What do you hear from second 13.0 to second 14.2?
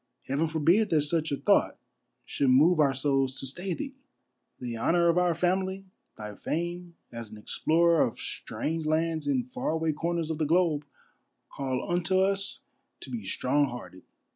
to be strong hearted.